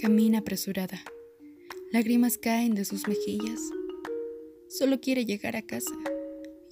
[0.00, 1.04] Camina apresurada.
[1.92, 3.60] Lágrimas caen de sus mejillas.
[4.66, 5.94] Solo quiere llegar a casa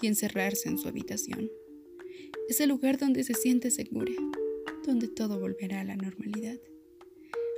[0.01, 1.51] y encerrarse en su habitación.
[2.49, 4.15] Es el lugar donde se siente segura,
[4.87, 6.59] donde todo volverá a la normalidad.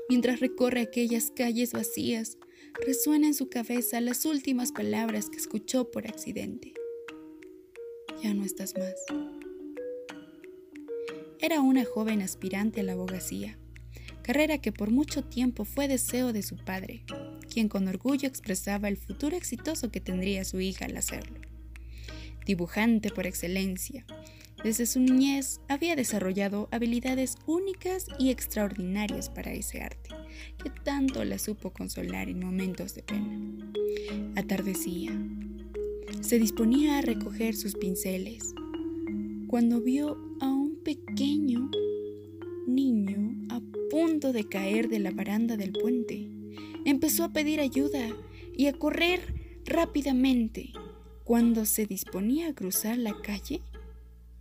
[0.09, 2.37] Mientras recorre aquellas calles vacías,
[2.85, 6.75] resuena en su cabeza las últimas palabras que escuchó por accidente.
[8.25, 8.97] Ya no estás más.
[11.39, 13.60] Era una joven aspirante a la abogacía,
[14.31, 17.03] carrera que por mucho tiempo fue deseo de su padre,
[17.53, 21.37] quien con orgullo expresaba el futuro exitoso que tendría su hija al hacerlo.
[22.47, 24.07] Dibujante por excelencia,
[24.63, 30.11] desde su niñez había desarrollado habilidades únicas y extraordinarias para ese arte,
[30.63, 33.73] que tanto la supo consolar en momentos de pena.
[34.37, 35.11] Atardecía.
[36.21, 38.55] Se disponía a recoger sus pinceles,
[39.49, 41.69] cuando vio a un pequeño
[44.09, 46.27] de caer de la baranda del puente.
[46.87, 48.09] Empezó a pedir ayuda
[48.57, 49.21] y a correr
[49.67, 50.73] rápidamente.
[51.25, 53.61] Cuando se disponía a cruzar la calle,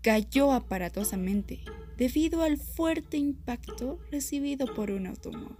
[0.02, 1.60] cayó aparatosamente
[1.98, 5.58] debido al fuerte impacto recibido por un automóvil.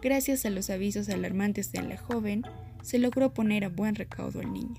[0.00, 2.44] Gracias a los avisos alarmantes de la joven,
[2.82, 4.76] se logró poner a buen recaudo al niño.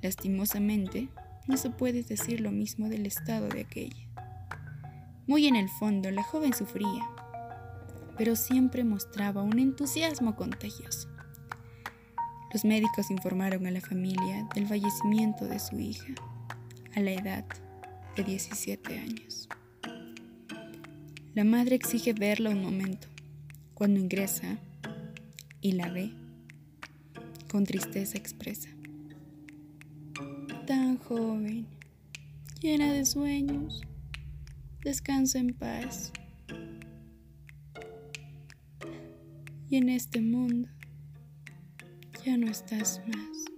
[0.00, 1.08] Lastimosamente,
[1.48, 4.08] no se puede decir lo mismo del estado de aquella.
[5.28, 7.06] Muy en el fondo, la joven sufría,
[8.16, 11.06] pero siempre mostraba un entusiasmo contagioso.
[12.50, 16.14] Los médicos informaron a la familia del fallecimiento de su hija
[16.96, 17.44] a la edad
[18.16, 19.50] de 17 años.
[21.34, 23.06] La madre exige verla un momento.
[23.74, 24.56] Cuando ingresa
[25.60, 26.10] y la ve,
[27.50, 28.70] con tristeza expresa.
[30.66, 31.66] Tan joven,
[32.62, 33.82] llena de sueños,
[34.88, 36.12] descansa en paz.
[39.68, 40.66] Y en este mundo
[42.24, 43.57] ya no estás más.